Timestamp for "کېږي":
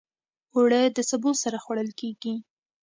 1.99-2.33